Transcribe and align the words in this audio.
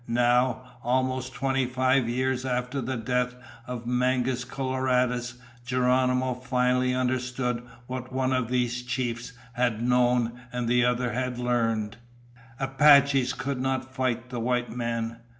Now, 0.07 0.63
almost 0.83 1.31
twenty 1.31 1.67
five 1.67 2.09
years 2.09 2.43
after 2.43 2.81
the 2.81 2.97
death 2.97 3.35
of 3.67 3.85
Mangus 3.85 4.43
Coloradus, 4.45 5.35
Geronimo 5.63 6.33
finally 6.33 6.91
understood 6.95 7.61
what 7.85 8.11
one 8.11 8.33
of 8.33 8.47
these 8.49 8.81
chiefs 8.81 9.33
had 9.53 9.83
known 9.83 10.41
and 10.51 10.67
the 10.67 10.83
other 10.83 11.13
had 11.13 11.37
learned. 11.37 11.97
Apaches 12.59 13.33
could 13.33 13.61
not 13.61 13.93
fight 13.93 14.31
the 14.31 14.39
white 14.39 14.71
men. 14.75 15.17